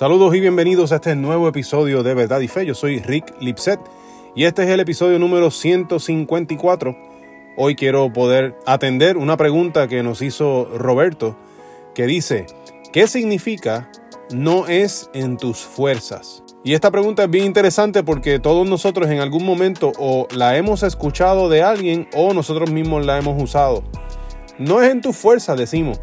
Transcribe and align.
Saludos 0.00 0.34
y 0.34 0.40
bienvenidos 0.40 0.92
a 0.92 0.94
este 0.94 1.14
nuevo 1.14 1.46
episodio 1.46 2.02
de 2.02 2.14
Verdad 2.14 2.40
y 2.40 2.48
Fe. 2.48 2.64
Yo 2.64 2.74
soy 2.74 3.00
Rick 3.00 3.34
Lipset 3.38 3.78
y 4.34 4.44
este 4.44 4.62
es 4.62 4.70
el 4.70 4.80
episodio 4.80 5.18
número 5.18 5.50
154. 5.50 6.96
Hoy 7.58 7.74
quiero 7.76 8.10
poder 8.10 8.56
atender 8.64 9.18
una 9.18 9.36
pregunta 9.36 9.88
que 9.88 10.02
nos 10.02 10.22
hizo 10.22 10.70
Roberto 10.74 11.36
que 11.94 12.06
dice, 12.06 12.46
¿qué 12.94 13.06
significa 13.08 13.92
no 14.32 14.66
es 14.68 15.10
en 15.12 15.36
tus 15.36 15.58
fuerzas? 15.58 16.42
Y 16.64 16.72
esta 16.72 16.90
pregunta 16.90 17.24
es 17.24 17.30
bien 17.30 17.44
interesante 17.44 18.02
porque 18.02 18.38
todos 18.38 18.66
nosotros 18.66 19.10
en 19.10 19.20
algún 19.20 19.44
momento 19.44 19.92
o 19.98 20.26
la 20.30 20.56
hemos 20.56 20.82
escuchado 20.82 21.50
de 21.50 21.62
alguien 21.62 22.08
o 22.14 22.32
nosotros 22.32 22.70
mismos 22.70 23.04
la 23.04 23.18
hemos 23.18 23.42
usado. 23.42 23.84
No 24.56 24.80
es 24.80 24.90
en 24.92 25.02
tus 25.02 25.14
fuerzas, 25.14 25.58
decimos. 25.58 26.00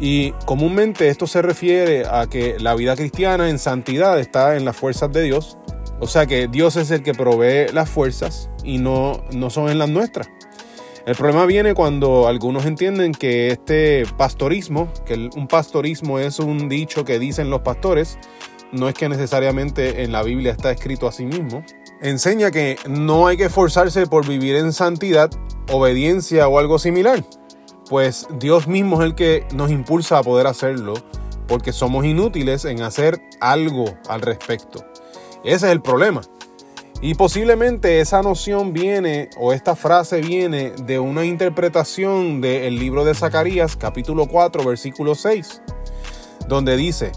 Y 0.00 0.32
comúnmente 0.46 1.08
esto 1.08 1.26
se 1.26 1.42
refiere 1.42 2.04
a 2.06 2.26
que 2.28 2.56
la 2.58 2.74
vida 2.74 2.94
cristiana 2.94 3.48
en 3.48 3.58
santidad 3.58 4.18
está 4.20 4.56
en 4.56 4.64
las 4.64 4.76
fuerzas 4.76 5.12
de 5.12 5.22
Dios. 5.22 5.58
O 6.00 6.06
sea 6.06 6.26
que 6.26 6.46
Dios 6.46 6.76
es 6.76 6.90
el 6.92 7.02
que 7.02 7.14
provee 7.14 7.72
las 7.72 7.90
fuerzas 7.90 8.48
y 8.62 8.78
no, 8.78 9.24
no 9.32 9.50
son 9.50 9.68
en 9.68 9.78
las 9.78 9.88
nuestras. 9.88 10.28
El 11.06 11.16
problema 11.16 11.46
viene 11.46 11.74
cuando 11.74 12.28
algunos 12.28 12.66
entienden 12.66 13.12
que 13.12 13.48
este 13.48 14.04
pastorismo, 14.16 14.92
que 15.06 15.30
un 15.34 15.48
pastorismo 15.48 16.18
es 16.18 16.38
un 16.38 16.68
dicho 16.68 17.04
que 17.04 17.18
dicen 17.18 17.50
los 17.50 17.62
pastores, 17.62 18.18
no 18.72 18.88
es 18.88 18.94
que 18.94 19.08
necesariamente 19.08 20.02
en 20.04 20.12
la 20.12 20.22
Biblia 20.22 20.52
está 20.52 20.70
escrito 20.70 21.08
así 21.08 21.24
mismo. 21.24 21.64
Enseña 22.02 22.50
que 22.50 22.76
no 22.88 23.26
hay 23.26 23.36
que 23.36 23.46
esforzarse 23.46 24.06
por 24.06 24.28
vivir 24.28 24.54
en 24.56 24.72
santidad, 24.72 25.30
obediencia 25.70 26.46
o 26.46 26.58
algo 26.58 26.78
similar 26.78 27.24
pues 27.88 28.26
Dios 28.38 28.66
mismo 28.66 29.00
es 29.00 29.06
el 29.06 29.14
que 29.14 29.46
nos 29.54 29.70
impulsa 29.70 30.18
a 30.18 30.22
poder 30.22 30.46
hacerlo, 30.46 30.94
porque 31.46 31.72
somos 31.72 32.04
inútiles 32.04 32.64
en 32.64 32.82
hacer 32.82 33.20
algo 33.40 33.86
al 34.08 34.20
respecto. 34.20 34.84
Ese 35.44 35.66
es 35.66 35.72
el 35.72 35.80
problema. 35.80 36.20
Y 37.00 37.14
posiblemente 37.14 38.00
esa 38.00 38.22
noción 38.22 38.72
viene, 38.72 39.30
o 39.38 39.52
esta 39.52 39.76
frase 39.76 40.20
viene 40.20 40.72
de 40.82 40.98
una 40.98 41.24
interpretación 41.24 42.40
del 42.40 42.76
libro 42.76 43.04
de 43.04 43.14
Zacarías, 43.14 43.76
capítulo 43.76 44.26
4, 44.26 44.64
versículo 44.64 45.14
6, 45.14 45.62
donde 46.48 46.76
dice, 46.76 47.12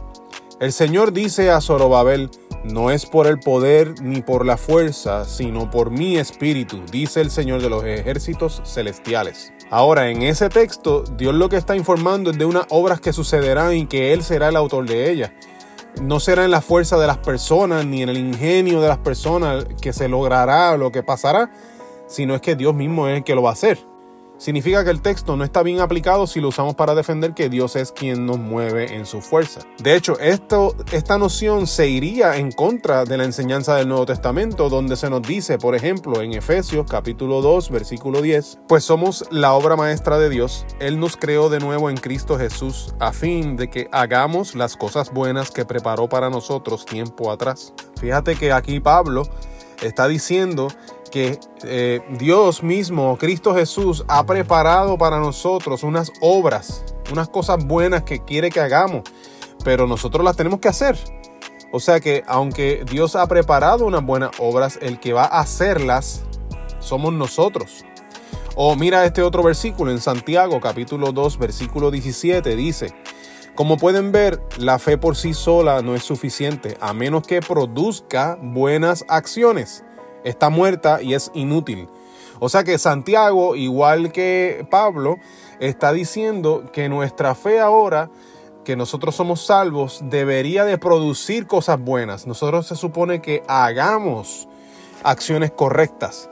el 0.60 0.72
Señor 0.72 1.14
dice 1.14 1.50
a 1.50 1.60
Zorobabel, 1.60 2.30
no 2.64 2.92
es 2.92 3.06
por 3.06 3.28
el 3.28 3.40
poder 3.40 4.02
ni 4.02 4.22
por 4.22 4.45
la 4.45 4.58
fuerza, 4.58 5.26
sino 5.26 5.70
por 5.70 5.90
mi 5.92 6.17
espíritu, 6.17 6.81
dice 6.92 7.22
el 7.22 7.31
Señor 7.31 7.62
de 7.62 7.70
los 7.70 7.84
ejércitos 7.84 8.62
celestiales. 8.66 9.54
Ahora, 9.70 10.09
en 10.09 10.22
ese 10.22 10.50
texto, 10.50 11.04
Dios 11.17 11.34
lo 11.34 11.50
que 11.50 11.58
está 11.58 11.76
informando 11.76 12.32
es 12.32 12.38
de 12.38 12.45
unas 12.45 12.66
obras 12.70 13.00
que 13.00 13.14
sucederán 13.14 13.73
y 13.76 13.86
que 13.88 14.14
Él 14.14 14.23
será 14.23 14.50
el 14.50 14.56
autor 14.56 14.86
de 14.86 15.12
ellas. 15.12 15.32
No 16.02 16.20
será 16.20 16.45
en 16.45 16.52
la 16.52 16.62
fuerza 16.62 16.98
de 16.98 17.08
las 17.08 17.17
personas 17.17 17.86
ni 17.86 18.02
en 18.02 18.09
el 18.09 18.17
ingenio 18.17 18.82
de 18.82 18.88
las 18.88 19.00
personas 19.00 19.66
que 19.82 19.94
se 19.94 20.08
logrará 20.08 20.78
lo 20.78 20.92
que 20.92 21.04
pasará, 21.04 21.52
sino 22.08 22.36
es 22.36 22.42
que 22.42 22.56
Dios 22.56 22.73
mismo 22.76 23.08
es 23.08 23.17
el 23.17 23.23
que 23.23 23.36
lo 23.36 23.42
va 23.42 23.50
a 23.50 23.54
hacer 23.54 23.91
significa 24.42 24.84
que 24.84 24.89
el 24.89 25.02
texto 25.02 25.38
no 25.38 25.44
está 25.44 25.61
bien 25.61 25.81
aplicado 25.81 26.25
si 26.25 26.42
lo 26.42 26.47
usamos 26.47 26.73
para 26.73 26.95
defender 26.95 27.36
que 27.36 27.47
Dios 27.47 27.75
es 27.75 27.92
quien 27.92 28.25
nos 28.25 28.39
mueve 28.39 28.95
en 28.95 29.06
su 29.06 29.22
fuerza. 29.22 29.61
De 29.78 29.95
hecho, 29.95 30.20
esto, 30.20 30.75
esta 30.92 31.20
noción 31.20 31.67
se 31.67 31.88
iría 31.88 32.38
en 32.38 32.52
contra 32.52 33.06
de 33.06 33.17
la 33.17 33.25
enseñanza 33.25 33.75
del 33.75 33.88
Nuevo 33.88 34.08
Testamento, 34.08 34.67
donde 34.67 34.95
se 34.95 35.11
nos 35.11 35.22
dice, 35.22 35.59
por 35.59 35.75
ejemplo, 35.75 36.23
en 36.23 36.33
Efesios 36.33 36.88
capítulo 36.89 37.42
2, 37.42 37.70
versículo 37.70 38.22
10, 38.23 38.61
pues 38.67 38.83
somos 38.83 39.25
la 39.30 39.53
obra 39.53 39.75
maestra 39.75 40.17
de 40.17 40.30
Dios, 40.30 40.66
Él 40.80 41.00
nos 41.00 41.17
creó 41.17 41.50
de 41.50 41.59
nuevo 41.59 41.92
en 41.92 41.98
Cristo 41.98 42.38
Jesús, 42.38 42.95
a 43.00 43.14
fin 43.14 43.55
de 43.58 43.70
que 43.70 43.89
hagamos 43.92 44.55
las 44.55 44.76
cosas 44.76 45.14
buenas 45.14 45.52
que 45.52 45.66
preparó 45.66 46.09
para 46.09 46.31
nosotros 46.31 46.86
tiempo 46.86 47.31
atrás. 47.31 47.73
Fíjate 48.00 48.36
que 48.36 48.52
aquí 48.52 48.80
Pablo 48.80 49.23
está 49.83 50.08
diciendo 50.08 50.70
que 51.11 51.39
eh, 51.64 52.02
Dios 52.17 52.64
mismo, 52.64 53.17
Cristo 53.17 53.54
Jesús, 53.54 54.04
ha 54.08 54.26
preparado 54.26 54.98
para 54.98 55.20
nosotros 55.20 55.83
unas 55.83 56.11
obras, 56.22 56.83
unas 57.11 57.30
cosas 57.30 57.64
buenas 57.64 58.04
que 58.04 58.23
quiere 58.23 58.49
que 58.49 58.60
hagamos, 58.60 59.04
pero 59.64 59.86
nosotros 59.86 60.26
las 60.26 60.36
tenemos 60.36 60.60
que 60.60 60.70
hacer. 60.70 60.98
O 61.72 61.80
sea 61.80 61.99
que 61.99 62.23
aunque 62.27 62.83
Dios 62.89 63.16
ha 63.16 63.27
preparado 63.27 63.86
unas 63.86 64.04
buenas 64.04 64.32
obras, 64.39 64.80
el 64.82 64.99
que 64.99 65.14
va 65.14 65.26
a 65.26 65.42
hacerlas 65.42 66.23
somos 66.80 67.14
nosotros. 67.14 67.86
O 68.55 68.76
mira 68.76 69.05
este 69.05 69.22
otro 69.22 69.43
versículo 69.43 69.92
en 69.92 69.99
Santiago 69.99 70.60
capítulo 70.60 71.11
2 71.11 71.38
versículo 71.38 71.92
17 71.92 72.55
dice, 72.55 72.93
como 73.55 73.78
pueden 73.78 74.11
ver, 74.11 74.42
la 74.58 74.80
fe 74.80 74.98
por 74.98 75.16
sí 75.16 75.33
sola 75.33 75.82
no 75.82 75.95
es 75.95 76.04
suficiente 76.04 76.78
a 76.82 76.93
menos 76.93 77.26
que 77.28 77.42
produzca 77.42 78.38
buenas 78.42 79.05
acciones 79.08 79.83
está 80.23 80.49
muerta 80.49 81.02
y 81.02 81.14
es 81.14 81.32
inútil. 81.33 81.87
O 82.39 82.49
sea 82.49 82.64
que 82.64 82.77
Santiago, 82.77 83.55
igual 83.55 84.11
que 84.11 84.65
Pablo, 84.70 85.17
está 85.59 85.93
diciendo 85.93 86.64
que 86.73 86.89
nuestra 86.89 87.36
fe 87.36 87.59
ahora, 87.59 88.09
que 88.65 88.76
nosotros 88.76 89.15
somos 89.15 89.45
salvos, 89.45 90.02
debería 90.05 90.65
de 90.65 90.77
producir 90.77 91.45
cosas 91.45 91.80
buenas. 91.80 92.26
Nosotros 92.26 92.67
se 92.67 92.76
supone 92.76 93.21
que 93.21 93.43
hagamos 93.48 94.48
acciones 95.04 95.52
correctas. 95.52 96.30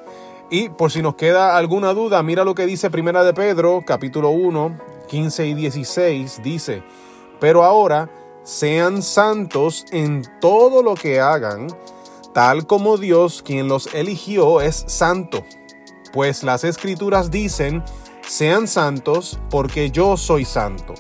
Y 0.50 0.70
por 0.70 0.92
si 0.92 1.04
nos 1.04 1.16
queda 1.16 1.58
alguna 1.58 1.94
duda, 1.94 2.24
mira 2.24 2.44
lo 2.44 2.56
que 2.56 2.66
dice 2.66 2.90
Primera 2.90 3.24
de 3.24 3.36
Pedro, 3.36 3.84
capítulo 3.86 4.32
1, 4.32 4.80
15 5.08 5.46
y 5.46 5.54
16, 5.54 6.42
dice, 6.42 6.84
pero 7.40 7.64
ahora 7.64 8.10
sean 8.44 9.04
santos 9.04 9.86
en 9.92 10.24
todo 10.42 10.82
lo 10.82 10.96
que 10.96 11.20
hagan, 11.20 11.68
tal 12.34 12.68
como 12.68 12.98
Dios 12.98 13.42
quien 13.44 13.68
los 13.68 13.94
eligió 13.94 14.62
es 14.62 14.84
santo. 14.88 15.44
Pues 16.14 16.44
las 16.44 16.64
escrituras 16.64 17.32
dicen, 17.32 17.84
sean 18.28 18.68
santos 18.68 19.40
porque 19.50 19.92
yo 19.92 20.18
soy 20.18 20.46
santo. 20.46 20.94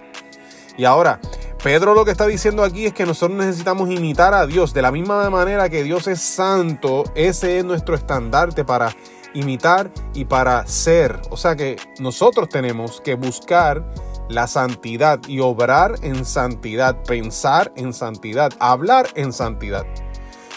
Y 0.78 0.86
ahora, 0.86 1.20
Pedro 1.64 1.94
lo 1.94 2.06
que 2.06 2.12
está 2.12 2.26
diciendo 2.26 2.64
aquí 2.64 2.86
es 2.86 2.94
que 2.94 3.06
nosotros 3.06 3.38
necesitamos 3.38 3.90
imitar 3.90 4.34
a 4.34 4.48
Dios 4.48 4.74
de 4.74 4.82
la 4.82 4.92
misma 4.92 5.30
manera 5.30 5.70
que 5.70 5.84
Dios 5.84 6.08
es 6.08 6.22
santo, 6.22 7.04
ese 7.16 7.60
es 7.60 7.66
nuestro 7.66 7.96
estandarte 7.96 8.64
para 8.64 8.96
imitar 9.34 9.92
y 10.14 10.26
para 10.26 10.66
ser. 10.68 11.20
O 11.32 11.38
sea 11.38 11.56
que 11.56 11.76
nosotros 12.00 12.50
tenemos 12.50 13.02
que 13.02 13.16
buscar 13.16 13.86
la 14.30 14.48
santidad 14.48 15.20
y 15.28 15.40
obrar 15.40 15.96
en 16.02 16.24
santidad, 16.24 17.04
pensar 17.04 17.74
en 17.76 17.94
santidad, 17.94 18.54
hablar 18.60 19.08
en 19.16 19.34
santidad 19.34 19.86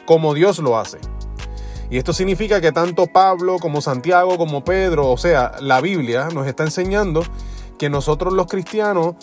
como 0.06 0.34
Dios 0.34 0.58
lo 0.58 0.78
hace. 0.78 0.98
Y 1.90 1.98
esto 1.98 2.12
significa 2.12 2.60
que 2.60 2.72
tanto 2.72 3.06
Pablo 3.06 3.58
como 3.58 3.82
Santiago 3.82 4.38
como 4.38 4.64
Pedro, 4.64 5.10
o 5.10 5.18
sea, 5.18 5.52
la 5.60 5.80
Biblia 5.80 6.28
nos 6.32 6.46
está 6.46 6.64
enseñando 6.64 7.22
que 7.78 7.90
nosotros 7.90 8.32
los 8.32 8.46
cristianos 8.46 9.14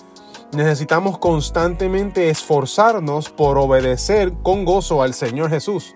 necesitamos 0.52 1.18
constantemente 1.18 2.30
esforzarnos 2.30 3.30
por 3.30 3.58
obedecer 3.58 4.34
con 4.44 4.66
gozo 4.66 5.02
al 5.02 5.14
Señor 5.14 5.50
Jesús. 5.50 5.96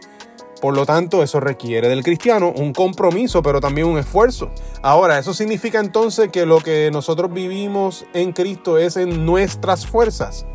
Por 0.62 0.76
lo 0.76 0.86
tanto, 0.86 1.24
eso 1.24 1.42
requiere 1.42 1.90
del 1.90 2.04
cristiano 2.04 2.54
un 2.56 2.72
compromiso, 2.72 3.44
pero 3.44 3.60
también 3.60 3.86
un 3.86 3.98
esfuerzo. 3.98 4.50
Ahora, 4.82 5.20
eso 5.20 5.34
significa 5.34 5.80
entonces 5.80 6.30
que 6.30 6.46
lo 6.46 6.62
que 6.62 6.90
nosotros 6.90 7.34
vivimos 7.34 8.06
en 8.14 8.32
Cristo 8.32 8.78
es 8.78 8.96
en 8.96 9.26
nuestras 9.26 9.86
fuerzas. 9.86 10.46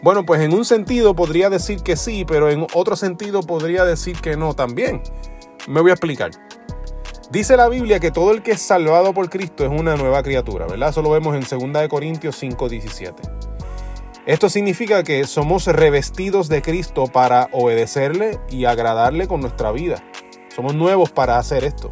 Bueno, 0.00 0.24
pues 0.24 0.40
en 0.42 0.54
un 0.54 0.64
sentido 0.64 1.14
podría 1.14 1.50
decir 1.50 1.82
que 1.82 1.96
sí, 1.96 2.24
pero 2.24 2.50
en 2.50 2.66
otro 2.72 2.94
sentido 2.94 3.42
podría 3.42 3.84
decir 3.84 4.20
que 4.20 4.36
no 4.36 4.54
también. 4.54 5.02
Me 5.66 5.80
voy 5.80 5.90
a 5.90 5.94
explicar. 5.94 6.30
Dice 7.30 7.56
la 7.56 7.68
Biblia 7.68 7.98
que 7.98 8.12
todo 8.12 8.30
el 8.30 8.42
que 8.42 8.52
es 8.52 8.62
salvado 8.62 9.12
por 9.12 9.28
Cristo 9.28 9.64
es 9.64 9.70
una 9.70 9.96
nueva 9.96 10.22
criatura, 10.22 10.66
¿verdad? 10.66 10.90
Eso 10.90 11.02
lo 11.02 11.10
vemos 11.10 11.34
en 11.34 11.42
2 11.42 11.88
Corintios 11.88 12.40
5:17. 12.40 13.22
Esto 14.24 14.48
significa 14.48 15.02
que 15.02 15.24
somos 15.24 15.66
revestidos 15.66 16.48
de 16.48 16.62
Cristo 16.62 17.04
para 17.06 17.48
obedecerle 17.52 18.38
y 18.50 18.66
agradarle 18.66 19.26
con 19.26 19.40
nuestra 19.40 19.72
vida. 19.72 20.02
Somos 20.54 20.74
nuevos 20.74 21.10
para 21.10 21.38
hacer 21.38 21.64
esto. 21.64 21.90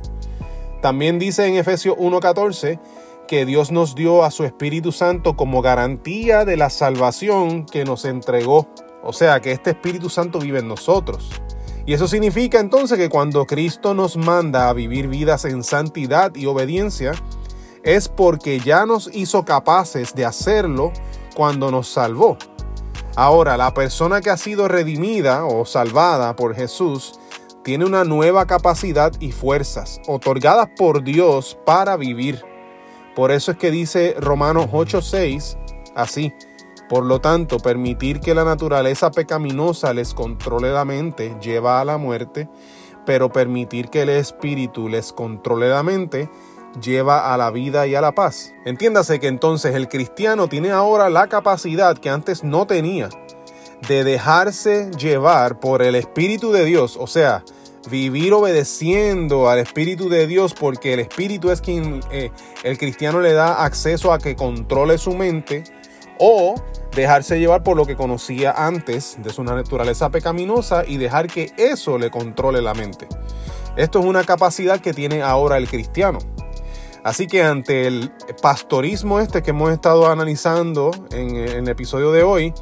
También 0.80 1.18
dice 1.18 1.46
en 1.46 1.56
Efesios 1.56 1.96
1:14 1.98 2.78
que 3.26 3.46
Dios 3.46 3.70
nos 3.70 3.94
dio 3.94 4.24
a 4.24 4.30
su 4.30 4.44
Espíritu 4.44 4.92
Santo 4.92 5.36
como 5.36 5.62
garantía 5.62 6.44
de 6.44 6.56
la 6.56 6.70
salvación 6.70 7.66
que 7.66 7.84
nos 7.84 8.04
entregó. 8.04 8.68
O 9.02 9.12
sea, 9.12 9.40
que 9.40 9.52
este 9.52 9.70
Espíritu 9.70 10.08
Santo 10.08 10.38
vive 10.38 10.60
en 10.60 10.68
nosotros. 10.68 11.30
Y 11.86 11.94
eso 11.94 12.08
significa 12.08 12.58
entonces 12.58 12.98
que 12.98 13.08
cuando 13.08 13.46
Cristo 13.46 13.94
nos 13.94 14.16
manda 14.16 14.68
a 14.68 14.72
vivir 14.72 15.06
vidas 15.06 15.44
en 15.44 15.62
santidad 15.62 16.34
y 16.34 16.46
obediencia, 16.46 17.12
es 17.84 18.08
porque 18.08 18.58
ya 18.58 18.84
nos 18.84 19.08
hizo 19.14 19.44
capaces 19.44 20.14
de 20.14 20.24
hacerlo 20.24 20.92
cuando 21.36 21.70
nos 21.70 21.88
salvó. 21.88 22.36
Ahora, 23.14 23.56
la 23.56 23.72
persona 23.72 24.20
que 24.20 24.30
ha 24.30 24.36
sido 24.36 24.66
redimida 24.66 25.44
o 25.44 25.64
salvada 25.64 26.34
por 26.34 26.54
Jesús 26.56 27.20
tiene 27.62 27.84
una 27.84 28.04
nueva 28.04 28.46
capacidad 28.46 29.12
y 29.20 29.32
fuerzas 29.32 30.00
otorgadas 30.06 30.68
por 30.76 31.02
Dios 31.02 31.56
para 31.64 31.96
vivir. 31.96 32.44
Por 33.16 33.32
eso 33.32 33.52
es 33.52 33.56
que 33.56 33.70
dice 33.70 34.14
Romanos 34.20 34.68
8:6 34.70 35.56
así, 35.96 36.34
Por 36.88 37.04
lo 37.04 37.20
tanto, 37.20 37.58
permitir 37.58 38.20
que 38.20 38.34
la 38.34 38.44
naturaleza 38.44 39.10
pecaminosa 39.10 39.92
les 39.92 40.14
controle 40.14 40.70
la 40.70 40.84
mente 40.84 41.36
lleva 41.40 41.80
a 41.80 41.84
la 41.84 41.96
muerte, 41.96 42.48
pero 43.04 43.32
permitir 43.32 43.88
que 43.88 44.02
el 44.02 44.10
espíritu 44.10 44.88
les 44.88 45.12
controle 45.12 45.68
la 45.68 45.82
mente 45.82 46.30
lleva 46.80 47.32
a 47.32 47.36
la 47.38 47.50
vida 47.50 47.86
y 47.86 47.94
a 47.94 48.00
la 48.00 48.12
paz. 48.12 48.52
Entiéndase 48.64 49.18
que 49.18 49.28
entonces 49.28 49.74
el 49.74 49.88
cristiano 49.88 50.48
tiene 50.48 50.70
ahora 50.70 51.08
la 51.08 51.26
capacidad 51.26 51.96
que 51.98 52.10
antes 52.10 52.44
no 52.44 52.66
tenía 52.66 53.08
de 53.88 54.04
dejarse 54.04 54.90
llevar 54.92 55.58
por 55.58 55.82
el 55.82 55.94
Espíritu 55.94 56.52
de 56.52 56.64
Dios, 56.64 56.96
o 57.00 57.06
sea, 57.06 57.44
vivir 57.90 58.32
obedeciendo 58.32 59.48
al 59.48 59.58
Espíritu 59.58 60.08
de 60.08 60.26
Dios 60.26 60.54
porque 60.54 60.92
el 60.92 61.00
Espíritu 61.00 61.50
es 61.50 61.60
quien 61.60 62.00
eh, 62.10 62.30
el 62.62 62.78
cristiano 62.78 63.20
le 63.20 63.32
da 63.32 63.64
acceso 63.64 64.12
a 64.12 64.18
que 64.18 64.36
controle 64.36 64.98
su 64.98 65.14
mente 65.14 65.64
o 66.18 66.54
dejarse 66.94 67.38
llevar 67.38 67.62
por 67.62 67.76
lo 67.76 67.84
que 67.84 67.94
conocía 67.94 68.52
antes 68.52 69.18
de 69.22 69.30
su 69.30 69.44
naturaleza 69.44 70.10
pecaminosa 70.10 70.84
y 70.86 70.96
dejar 70.96 71.26
que 71.26 71.52
eso 71.56 71.98
le 71.98 72.10
controle 72.10 72.62
la 72.62 72.74
mente. 72.74 73.06
Esto 73.76 74.00
es 74.00 74.06
una 74.06 74.24
capacidad 74.24 74.80
que 74.80 74.94
tiene 74.94 75.22
ahora 75.22 75.58
el 75.58 75.68
cristiano. 75.68 76.18
Así 77.04 77.28
que 77.28 77.42
ante 77.42 77.86
el 77.86 78.10
pastorismo 78.42 79.20
este 79.20 79.42
que 79.42 79.50
hemos 79.50 79.70
estado 79.70 80.10
analizando 80.10 80.90
en, 81.12 81.36
el 81.36 81.68
episodio 81.68 82.10
de 82.10 82.24
hoy, 82.24 82.52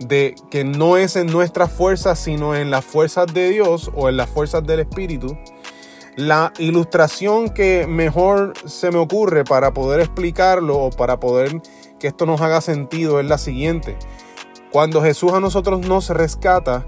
de 0.00 0.34
que 0.50 0.64
no 0.64 0.96
es 0.96 1.16
en 1.16 1.26
nuestras 1.26 1.72
fuerzas, 1.72 2.18
sino 2.18 2.54
en 2.54 2.70
las 2.70 2.84
fuerzas 2.84 3.32
de 3.32 3.48
Dios 3.50 3.90
o 3.94 4.08
en 4.08 4.16
las 4.16 4.28
fuerzas 4.28 4.66
del 4.66 4.80
Espíritu, 4.80 5.36
la 6.16 6.52
ilustración 6.58 7.50
que 7.50 7.86
mejor 7.86 8.54
se 8.64 8.90
me 8.90 8.98
ocurre 8.98 9.44
para 9.44 9.74
poder 9.74 10.00
explicarlo 10.00 10.78
o 10.78 10.90
para 10.90 11.20
poder 11.20 11.60
que 11.98 12.08
esto 12.08 12.24
nos 12.26 12.40
haga 12.40 12.60
sentido 12.60 13.20
es 13.20 13.26
la 13.26 13.38
siguiente. 13.38 13.98
Cuando 14.72 15.02
Jesús 15.02 15.32
a 15.32 15.40
nosotros 15.40 15.86
nos 15.86 16.08
rescata, 16.08 16.86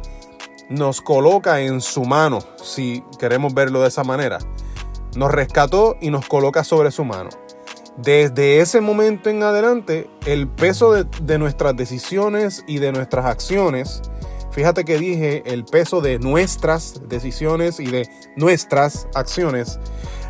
nos 0.68 1.00
coloca 1.00 1.60
en 1.60 1.80
su 1.80 2.04
mano, 2.04 2.40
si 2.62 3.02
queremos 3.18 3.54
verlo 3.54 3.82
de 3.82 3.88
esa 3.88 4.04
manera. 4.04 4.38
Nos 5.16 5.30
rescató 5.30 5.96
y 6.00 6.10
nos 6.10 6.26
coloca 6.26 6.64
sobre 6.64 6.90
su 6.90 7.04
mano. 7.04 7.30
Desde 7.98 8.60
ese 8.60 8.80
momento 8.80 9.28
en 9.28 9.42
adelante, 9.42 10.08
el 10.24 10.46
peso 10.46 10.92
de, 10.92 11.38
nuestras 11.38 11.76
decisiones 11.76 12.62
y 12.68 12.78
de 12.78 12.92
nuestras 12.92 13.26
acciones, 13.26 14.02
fíjate 14.52 14.84
que 14.84 14.98
dije 14.98 15.42
el 15.46 15.64
peso 15.64 16.00
de 16.00 16.20
nuestras 16.20 17.08
decisiones 17.08 17.80
y 17.80 17.86
de 17.86 18.08
nuestras 18.36 19.08
acciones, 19.16 19.80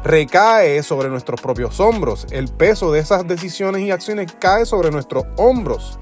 recae 0.02 0.82
sobre 0.82 1.10
nuestros 1.10 1.42
propios 1.42 1.78
hombros. 1.78 2.26
El 2.30 2.48
peso 2.48 2.90
de 2.90 3.00
esas 3.00 3.28
decisiones 3.28 3.82
y 3.82 3.90
acciones 3.90 4.32
cae 4.40 4.64
sobre 4.64 4.90
nuestros 4.90 5.24
hombros, 5.36 5.98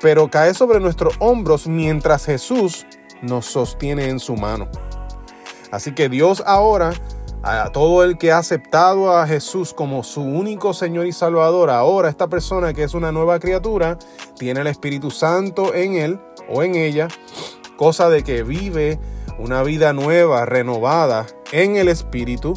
pero 0.00 0.30
cae 0.30 0.54
sobre 0.54 0.80
nuestros 0.80 1.16
hombros 1.18 1.66
mientras 1.66 2.24
Jesús 2.24 2.86
nos 3.20 3.44
sostiene 3.44 4.08
en 4.08 4.20
su 4.20 4.36
mano. 4.36 4.70
Así 5.70 5.92
que 5.92 6.08
Dios 6.08 6.42
ahora 6.46 6.94
a 7.44 7.70
todo 7.70 8.04
el 8.04 8.16
que 8.16 8.32
ha 8.32 8.38
aceptado 8.38 9.14
a 9.14 9.26
Jesús 9.26 9.74
como 9.74 10.02
su 10.02 10.22
único 10.22 10.72
Señor 10.72 11.06
y 11.06 11.12
Salvador, 11.12 11.68
ahora 11.68 12.08
esta 12.08 12.26
persona 12.26 12.72
que 12.72 12.84
es 12.84 12.94
una 12.94 13.12
nueva 13.12 13.38
criatura, 13.38 13.98
tiene 14.38 14.62
el 14.62 14.66
Espíritu 14.66 15.10
Santo 15.10 15.74
en 15.74 15.94
él 15.96 16.20
o 16.48 16.62
en 16.62 16.74
ella, 16.74 17.08
cosa 17.76 18.08
de 18.08 18.22
que 18.22 18.42
vive 18.44 18.98
una 19.38 19.62
vida 19.62 19.92
nueva, 19.92 20.46
renovada 20.46 21.26
en 21.52 21.76
el 21.76 21.88
Espíritu, 21.88 22.54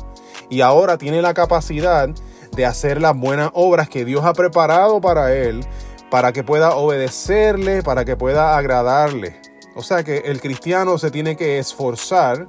y 0.49 0.61
ahora 0.61 0.97
tiene 0.97 1.21
la 1.21 1.33
capacidad 1.33 2.07
de 2.55 2.65
hacer 2.65 3.01
las 3.01 3.17
buenas 3.17 3.51
obras 3.53 3.89
que 3.89 4.05
Dios 4.05 4.23
ha 4.23 4.31
preparado 4.31 5.01
para 5.01 5.33
él, 5.33 5.65
para 6.09 6.31
que 6.31 6.45
pueda 6.45 6.77
obedecerle, 6.77 7.83
para 7.83 8.05
que 8.05 8.15
pueda 8.15 8.57
agradarle. 8.57 9.41
O 9.75 9.83
sea 9.83 10.03
que 10.05 10.19
el 10.19 10.39
cristiano 10.39 10.97
se 10.97 11.11
tiene 11.11 11.35
que 11.35 11.59
esforzar 11.59 12.47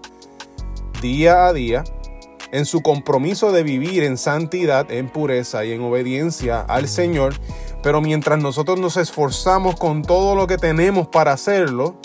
día 1.03 1.47
a 1.47 1.53
día 1.53 1.83
en 2.53 2.65
su 2.65 2.83
compromiso 2.83 3.53
de 3.53 3.63
vivir 3.63 4.03
en 4.05 4.17
santidad, 4.17 4.91
en 4.91 5.09
pureza 5.09 5.65
y 5.65 5.73
en 5.73 5.83
obediencia 5.83 6.61
al 6.61 6.89
Señor. 6.89 7.35
Pero 7.83 8.01
mientras 8.01 8.41
nosotros 8.41 8.79
nos 8.79 8.97
esforzamos 8.97 9.77
con 9.77 10.03
todo 10.03 10.35
lo 10.35 10.47
que 10.47 10.59
tenemos 10.59 11.09
para 11.09 11.33
hacerlo, 11.33 11.97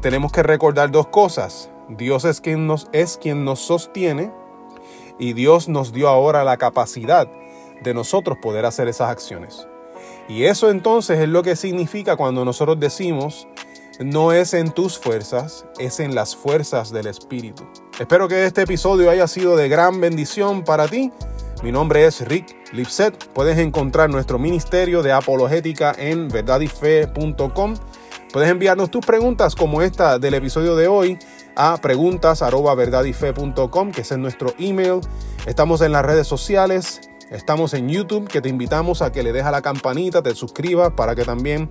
tenemos 0.00 0.32
que 0.32 0.42
recordar 0.42 0.90
dos 0.90 1.08
cosas. 1.08 1.70
Dios 1.88 2.24
es 2.24 2.40
quien 2.40 2.66
nos, 2.66 2.88
es 2.92 3.16
quien 3.16 3.44
nos 3.44 3.60
sostiene 3.60 4.32
y 5.18 5.34
Dios 5.34 5.68
nos 5.68 5.92
dio 5.92 6.08
ahora 6.08 6.44
la 6.44 6.56
capacidad 6.56 7.28
de 7.82 7.94
nosotros 7.94 8.38
poder 8.40 8.64
hacer 8.64 8.88
esas 8.88 9.10
acciones. 9.10 9.66
Y 10.28 10.44
eso 10.44 10.70
entonces 10.70 11.18
es 11.18 11.28
lo 11.28 11.42
que 11.42 11.56
significa 11.56 12.16
cuando 12.16 12.44
nosotros 12.44 12.78
decimos, 12.78 13.48
no 14.00 14.32
es 14.32 14.54
en 14.54 14.72
tus 14.72 14.98
fuerzas, 14.98 15.66
es 15.78 16.00
en 16.00 16.14
las 16.14 16.34
fuerzas 16.34 16.90
del 16.90 17.06
Espíritu. 17.06 17.68
Espero 17.98 18.28
que 18.28 18.46
este 18.46 18.62
episodio 18.62 19.10
haya 19.10 19.28
sido 19.28 19.56
de 19.56 19.68
gran 19.68 20.00
bendición 20.00 20.64
para 20.64 20.88
ti. 20.88 21.12
Mi 21.62 21.70
nombre 21.70 22.06
es 22.06 22.26
Rick 22.26 22.72
Lipset. 22.72 23.28
Puedes 23.34 23.58
encontrar 23.58 24.08
nuestro 24.08 24.38
ministerio 24.38 25.02
de 25.02 25.12
apologética 25.12 25.94
en 25.98 26.28
verdadyfe.com. 26.28 27.74
Puedes 28.32 28.48
enviarnos 28.48 28.90
tus 28.90 29.04
preguntas 29.04 29.54
como 29.54 29.82
esta 29.82 30.18
del 30.18 30.32
episodio 30.32 30.76
de 30.76 30.88
hoy 30.88 31.18
a 31.54 31.76
preguntas@verdadyfe.com, 31.76 33.92
que 33.92 34.00
es 34.00 34.16
nuestro 34.16 34.54
email. 34.58 35.00
Estamos 35.44 35.82
en 35.82 35.92
las 35.92 36.06
redes 36.06 36.26
sociales, 36.26 37.02
estamos 37.30 37.74
en 37.74 37.90
YouTube, 37.90 38.28
que 38.28 38.40
te 38.40 38.48
invitamos 38.48 39.02
a 39.02 39.12
que 39.12 39.22
le 39.22 39.32
dejes 39.32 39.52
la 39.52 39.60
campanita, 39.60 40.22
te 40.22 40.34
suscribas 40.34 40.92
para 40.92 41.14
que 41.14 41.24
también 41.24 41.68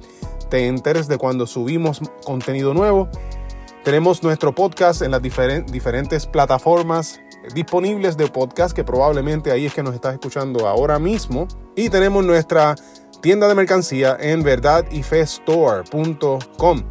te 0.50 0.68
enteres 0.68 1.07
de 1.07 1.18
cuando 1.18 1.48
subimos 1.48 2.01
contenido 2.24 2.74
nuevo. 2.74 3.10
Tenemos 3.84 4.24
nuestro 4.24 4.54
podcast 4.54 5.01
en 5.01 5.12
las 5.12 5.22
diferentes 5.22 6.25
plataformas 6.25 7.22
disponibles 7.54 8.18
de 8.18 8.28
podcast, 8.28 8.75
que 8.75 8.84
probablemente 8.84 9.51
ahí 9.51 9.66
es 9.66 9.74
que 9.74 9.81
nos 9.84 9.96
estás 9.96 10.13
escuchando 10.13 10.68
ahora 10.68 11.00
mismo. 11.00 11.48
Y 11.75 11.90
tenemos 11.90 12.25
nuestra 12.25 12.75
tienda 13.22 13.48
de 13.48 13.56
mercancía 13.56 14.18
en 14.19 14.44
verdadyfestore.com. 14.44 16.84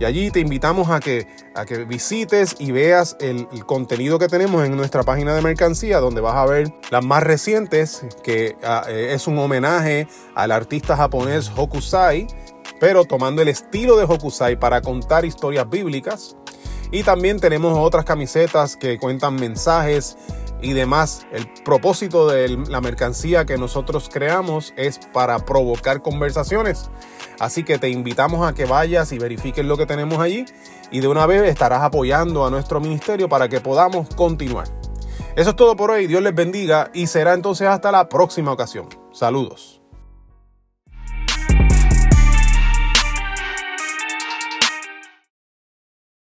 Y 0.00 0.06
allí 0.06 0.30
te 0.30 0.40
invitamos 0.40 0.88
a 0.88 0.98
que, 0.98 1.26
a 1.54 1.66
que 1.66 1.84
visites 1.84 2.56
y 2.58 2.72
veas 2.72 3.18
el, 3.20 3.46
contenido 3.66 4.18
que 4.18 4.28
tenemos 4.28 4.64
en 4.64 4.74
nuestra 4.74 5.02
página 5.02 5.34
de 5.34 5.42
mercancía, 5.42 6.00
donde 6.00 6.22
vas 6.22 6.36
a 6.36 6.46
ver 6.46 6.72
las 6.90 7.04
más 7.04 7.22
recientes, 7.22 8.06
que 8.22 8.56
uh, 8.62 8.88
es 8.88 9.26
un 9.26 9.38
homenaje 9.38 10.08
al 10.34 10.52
artista 10.52 10.96
japonés 10.96 11.52
Hokusai 11.54 12.26
pero 12.80 13.04
tomando 13.04 13.42
el 13.42 13.48
estilo 13.48 13.96
de 13.96 14.04
Hokusai 14.04 14.58
para 14.58 14.80
contar 14.80 15.24
historias 15.24 15.68
bíblicas. 15.68 16.36
Y 16.90 17.04
también 17.04 17.38
tenemos 17.38 17.78
otras 17.78 18.04
camisetas 18.04 18.76
que 18.76 18.98
cuentan 18.98 19.36
mensajes 19.36 20.16
y 20.60 20.72
demás. 20.72 21.26
El 21.30 21.46
propósito 21.64 22.26
de 22.26 22.48
la 22.48 22.80
mercancía 22.80 23.44
que 23.44 23.58
nosotros 23.58 24.08
creamos 24.12 24.72
es 24.76 24.98
para 25.12 25.38
provocar 25.38 26.02
conversaciones. 26.02 26.90
Así 27.38 27.62
que 27.62 27.78
te 27.78 27.90
invitamos 27.90 28.48
a 28.48 28.54
que 28.54 28.64
vayas 28.64 29.12
y 29.12 29.18
verifiques 29.18 29.64
lo 29.64 29.76
que 29.76 29.86
tenemos 29.86 30.18
allí 30.18 30.46
y 30.90 31.00
de 31.00 31.06
una 31.06 31.26
vez 31.26 31.42
estarás 31.44 31.82
apoyando 31.82 32.44
a 32.44 32.50
nuestro 32.50 32.80
ministerio 32.80 33.28
para 33.28 33.48
que 33.48 33.60
podamos 33.60 34.12
continuar. 34.16 34.66
Eso 35.36 35.50
es 35.50 35.56
todo 35.56 35.76
por 35.76 35.90
hoy. 35.92 36.06
Dios 36.06 36.22
les 36.22 36.34
bendiga 36.34 36.90
y 36.92 37.06
será 37.06 37.34
entonces 37.34 37.68
hasta 37.68 37.92
la 37.92 38.08
próxima 38.08 38.52
ocasión. 38.52 38.88
Saludos. 39.12 39.79